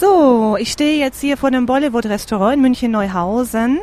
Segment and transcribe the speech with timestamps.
[0.00, 3.80] So, ich stehe jetzt hier vor dem Bollywood-Restaurant in München-Neuhausen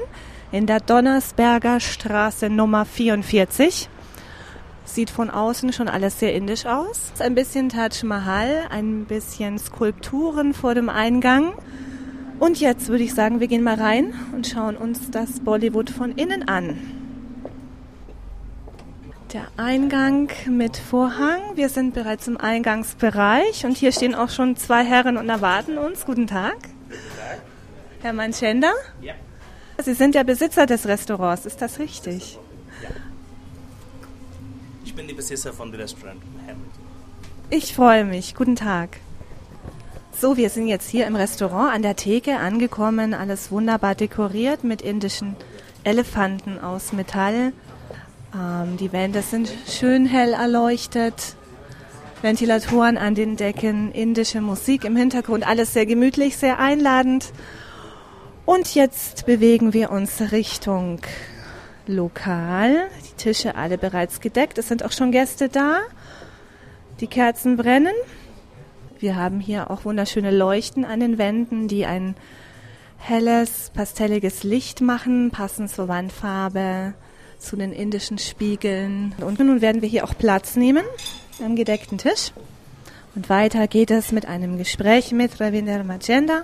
[0.49, 3.90] in der Donnersberger Straße Nummer 44.
[4.86, 7.12] Sieht von außen schon alles sehr indisch aus.
[7.20, 11.52] Ein bisschen Taj Mahal, ein bisschen Skulpturen vor dem Eingang.
[12.39, 16.13] Und jetzt würde ich sagen, wir gehen mal rein und schauen uns das Bollywood von
[16.13, 17.04] innen an.
[19.36, 21.41] Der Eingang mit Vorhang.
[21.55, 26.05] Wir sind bereits im Eingangsbereich und hier stehen auch schon zwei Herren und erwarten uns.
[26.05, 26.54] Guten Tag.
[26.54, 27.41] Guten Tag.
[28.02, 28.71] Herr Manchenda?
[29.02, 29.13] Ja.
[29.84, 32.39] Sie sind der Besitzer des Restaurants, ist das richtig?
[32.81, 32.89] Ja.
[34.85, 36.22] Ich bin der Besitzer von dem Restaurant.
[37.49, 38.36] Ich freue mich.
[38.36, 39.02] Guten Tag.
[40.17, 43.13] So, wir sind jetzt hier im Restaurant an der Theke angekommen.
[43.13, 45.36] Alles wunderbar dekoriert mit indischen
[45.83, 47.52] Elefanten aus Metall.
[48.35, 51.35] Ähm, die Wände sind schön hell erleuchtet.
[52.21, 57.31] Ventilatoren an den Decken, indische Musik im Hintergrund, alles sehr gemütlich, sehr einladend.
[58.45, 61.00] Und jetzt bewegen wir uns Richtung
[61.88, 62.88] Lokal.
[63.09, 64.58] Die Tische alle bereits gedeckt.
[64.58, 65.80] Es sind auch schon Gäste da.
[67.00, 67.94] Die Kerzen brennen.
[69.00, 72.16] Wir haben hier auch wunderschöne Leuchten an den Wänden, die ein
[72.97, 76.95] helles, pastelliges Licht machen, passend zur Wandfarbe
[77.39, 79.14] zu den indischen Spiegeln.
[79.19, 80.86] Und nun werden wir hier auch Platz nehmen
[81.44, 82.31] am gedeckten Tisch.
[83.16, 86.44] Und weiter geht es mit einem Gespräch mit Ravinder Magenda,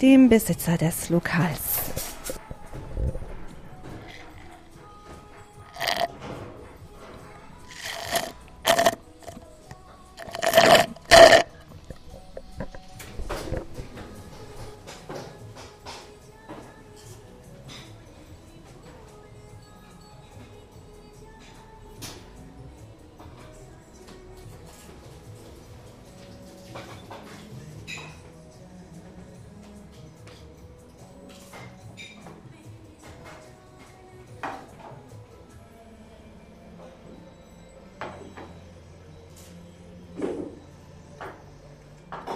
[0.00, 2.11] dem Besitzer des Lokals.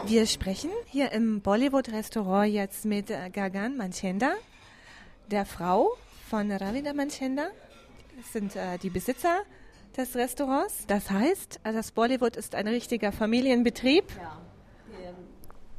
[0.08, 4.34] Wir sprechen hier im Bollywood-Restaurant jetzt mit äh, Gagan Manchenda,
[5.32, 5.96] der Frau
[6.30, 7.48] von Ravida Manchenda.
[8.16, 9.42] Das sind äh, die Besitzer
[9.96, 10.86] des Restaurants.
[10.86, 14.04] Das heißt, also das Bollywood ist ein richtiger Familienbetrieb.
[14.16, 14.40] Ja.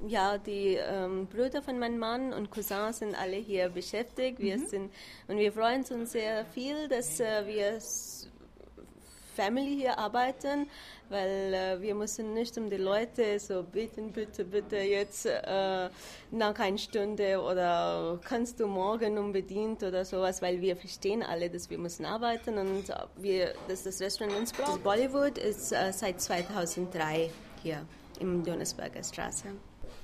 [0.07, 4.39] Ja, die ähm, Brüder von meinem Mann und Cousins sind alle hier beschäftigt.
[4.39, 4.67] Wir mhm.
[4.67, 4.91] sind
[5.27, 7.79] und wir freuen uns sehr viel, dass äh, wir
[9.37, 10.67] Family hier arbeiten,
[11.09, 15.89] weil äh, wir müssen nicht um die Leute so bitten, bitte, bitte jetzt äh,
[16.31, 21.69] nach einer Stunde oder kannst du morgen unbedingt oder sowas, weil wir verstehen alle, dass
[21.69, 22.85] wir müssen arbeiten und
[23.17, 24.83] wir, dass das Restaurant uns braucht.
[24.83, 27.29] Bollywood ist äh, seit 2003
[27.61, 27.85] hier
[28.19, 29.49] im Donnersberger Straße.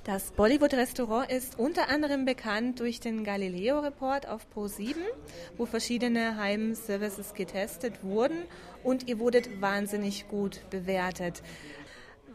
[0.04, 4.96] Das Bollywood-Restaurant ist unter anderem bekannt durch den Galileo-Report auf Pro7,
[5.56, 8.36] wo verschiedene Heimservices getestet wurden
[8.82, 11.42] und ihr wurdet wahnsinnig gut bewertet.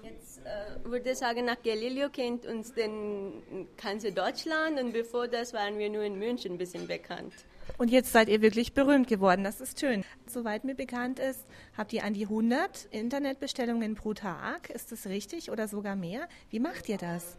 [0.02, 5.54] Jetzt äh, würde ich sagen, nach Galileo kennt uns den ganze Deutschland und bevor das
[5.54, 7.34] waren wir nur in München ein bisschen bekannt.
[7.78, 9.44] Und jetzt seid ihr wirklich berühmt geworden.
[9.44, 10.04] Das ist schön.
[10.26, 11.46] Soweit mir bekannt ist,
[11.78, 14.72] habt ihr an die 100 Internetbestellungen pro Tag.
[14.72, 16.28] Ist das richtig oder sogar mehr?
[16.50, 17.38] Wie macht ihr das?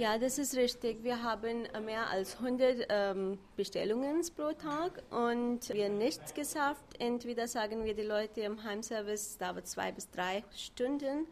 [0.00, 1.04] Ja, das ist richtig.
[1.04, 6.86] Wir haben mehr als 100 ähm, Bestellungen pro Tag und wir haben nichts geschafft.
[6.98, 11.26] Entweder sagen wir die Leute im Heimservice, dauert zwei bis drei Stunden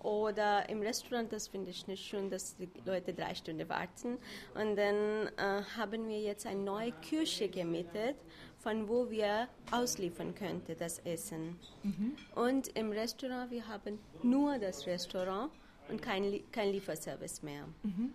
[0.00, 4.18] oder im Restaurant, das finde ich nicht schön, dass die Leute drei Stunden warten.
[4.56, 8.16] Und dann äh, haben wir jetzt eine neue Küche gemietet,
[8.58, 11.56] von wo wir ausliefern könnten, das Essen.
[11.84, 12.16] Mhm.
[12.34, 15.52] Und im Restaurant, wir haben nur das Restaurant
[15.90, 17.64] und kein, kein Lieferservice mehr.
[17.82, 18.12] Mhm.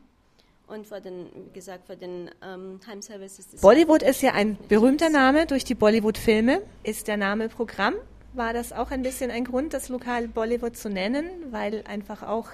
[0.67, 3.61] Und für den, wie gesagt, für den ähm, Heimservice ist es.
[3.61, 6.61] Bollywood ist ja ein berühmter Name durch die Bollywood-Filme.
[6.83, 7.95] Ist der Name Programm?
[8.33, 12.47] War das auch ein bisschen ein Grund, das Lokal Bollywood zu nennen, weil einfach auch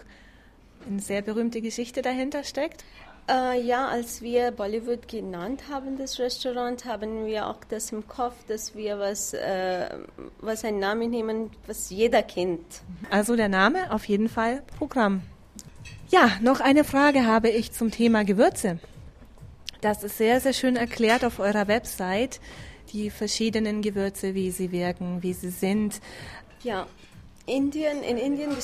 [0.88, 2.84] eine sehr berühmte Geschichte dahinter steckt?
[3.30, 8.34] Äh, ja, als wir Bollywood genannt haben, das Restaurant, haben wir auch das im Kopf,
[8.48, 9.88] dass wir was, äh,
[10.40, 12.82] was einen Namen nehmen, was jeder kennt.
[13.12, 15.22] Also der Name auf jeden Fall Programm.
[16.10, 18.80] Ja, noch eine Frage habe ich zum Thema Gewürze.
[19.82, 22.40] Das ist sehr, sehr schön erklärt auf eurer Website,
[22.92, 26.02] die verschiedenen Gewürze, wie sie wirken, wie sie sind.
[26.64, 26.88] Ja,
[27.50, 28.56] Indien, in Indien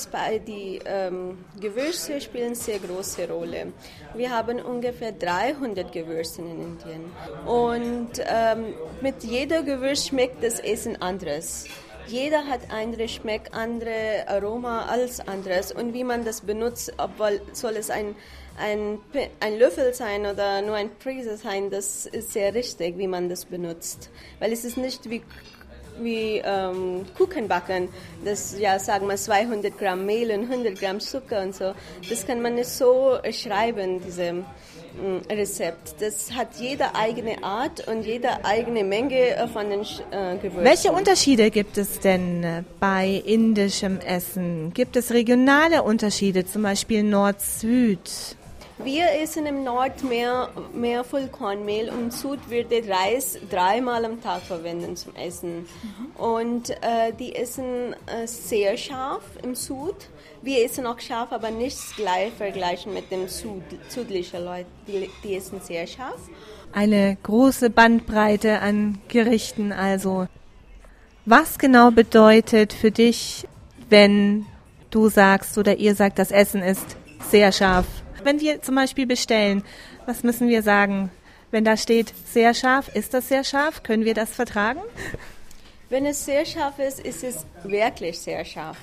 [0.48, 3.74] die ähm, Gewürze spielen sehr große Rolle.
[4.14, 7.12] Wir haben ungefähr 300 Gewürze in Indien
[7.46, 11.66] und ähm, mit jeder Gewürz schmeckt das Essen anders.
[12.08, 17.76] jeder hat andere Geschmack, andere Aroma als anderes und wie man das benutzt, obwohl soll
[17.78, 18.16] es ein,
[18.58, 19.00] ein,
[19.40, 23.46] ein Löffel sein oder nur ein Prise sein, das ist sehr richtig, wie man das
[23.46, 24.12] benutzt.
[24.40, 25.24] Weil es ist nicht wie
[26.02, 27.90] wie ähm, Kuchen backen,
[28.24, 31.74] das ja sagen wir 200 Gramm Mehl und 100 Gramm Zucker und so.
[32.10, 36.02] Das kann man nicht so schreiben, diese mm, Rezept.
[36.02, 40.64] Das hat jede eigene Art und jede eigene Menge von den äh, Gewürzen.
[40.64, 44.74] Welche Unterschiede gibt es denn äh, bei indischem Essen?
[44.74, 48.36] Gibt es regionale Unterschiede, zum Beispiel Nord-Süd?
[48.78, 54.22] Wir essen im Nord mehr, mehr Vollkornmehl und im Süd wird der Reis dreimal am
[54.22, 55.60] Tag verwendet zum Essen.
[55.60, 56.16] Mhm.
[56.18, 59.96] Und äh, die essen äh, sehr scharf im Süd.
[60.42, 64.70] Wir essen auch scharf, aber nicht gleich vergleichen mit den Süd, südlichen Leuten.
[64.88, 66.20] Die, die essen sehr scharf.
[66.74, 70.28] Eine große Bandbreite an Gerichten also.
[71.26, 73.48] Was genau bedeutet für dich,
[73.90, 74.46] wenn
[74.92, 76.98] du sagst oder ihr sagt, das Essen ist
[77.30, 77.86] sehr scharf?
[78.26, 79.64] Wenn wir zum Beispiel bestellen,
[80.06, 81.12] was müssen wir sagen?
[81.52, 83.84] Wenn da steht sehr scharf, ist das sehr scharf?
[83.84, 84.82] Können wir das vertragen?
[85.88, 88.78] Wenn es sehr scharf ist, ist es wirklich sehr scharf.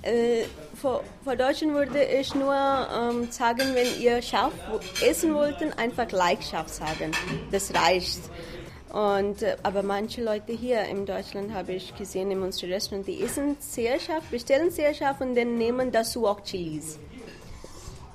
[0.00, 0.44] Äh,
[0.74, 4.54] für, für Deutschen würde ich nur ähm, sagen, wenn ihr scharf
[5.06, 7.12] essen wollt, einfach gleich scharf sagen.
[7.52, 8.20] Das reicht.
[8.90, 13.22] Und, äh, aber manche Leute hier in Deutschland habe ich gesehen in unserem Restaurant, die
[13.22, 16.98] essen sehr scharf, bestellen sehr scharf und dann nehmen dazu auch Chilis.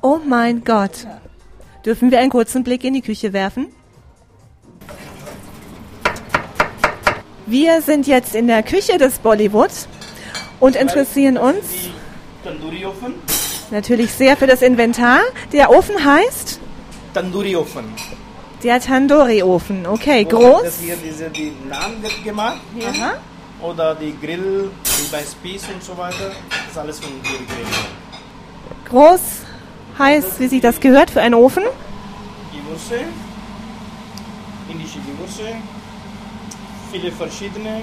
[0.02, 1.08] Oh mein Gott.
[1.86, 3.68] Dürfen wir einen kurzen Blick in die Küche werfen?
[7.46, 9.72] Wir sind jetzt in der Küche des Bollywood
[10.60, 11.66] und interessieren uns
[13.72, 15.22] natürlich sehr für das Inventar.
[15.52, 16.60] Der Ofen heißt?
[17.14, 17.86] Tandoori Ofen.
[18.64, 20.64] Der Tandoori-Ofen, okay, groß.
[20.64, 21.52] Das hier diese, die
[22.02, 22.62] wird gemacht.
[22.80, 23.14] Aha.
[23.60, 26.32] Oder die Grill, wie bei Spieß und so weiter.
[26.50, 27.66] Das ist alles von hier Grill.
[28.88, 29.22] Groß,
[29.98, 31.64] heiß, wie sich das gehört für einen Ofen.
[32.52, 33.06] Gewürze,
[34.70, 35.56] indische Gewürze,
[36.92, 37.82] viele verschiedene,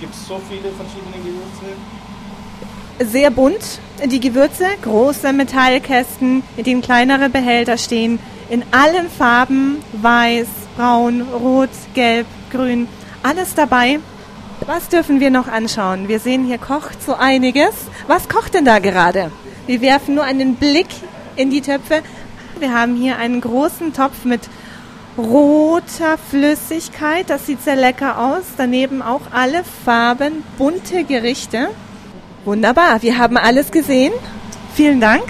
[0.00, 1.76] gibt so viele verschiedene Gewürze.
[3.12, 8.18] Sehr bunt, die Gewürze, große Metallkästen, in denen kleinere Behälter stehen,
[8.50, 12.88] in allen Farben, weiß, braun, rot, gelb, grün,
[13.22, 14.00] alles dabei.
[14.66, 16.08] Was dürfen wir noch anschauen?
[16.08, 17.74] Wir sehen, hier kocht so einiges.
[18.06, 19.30] Was kocht denn da gerade?
[19.66, 20.88] Wir werfen nur einen Blick
[21.36, 22.02] in die Töpfe.
[22.58, 24.40] Wir haben hier einen großen Topf mit
[25.16, 27.30] roter Flüssigkeit.
[27.30, 28.44] Das sieht sehr lecker aus.
[28.56, 31.68] Daneben auch alle Farben, bunte Gerichte.
[32.44, 34.12] Wunderbar, wir haben alles gesehen.
[34.74, 35.24] Vielen Dank.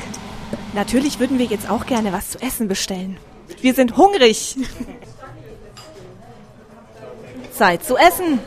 [0.74, 3.16] Natürlich würden wir jetzt auch gerne was zu essen bestellen.
[3.60, 4.56] Wir sind hungrig.
[7.52, 8.38] Zeit zu essen.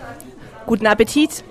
[0.66, 1.44] Guten Appetit.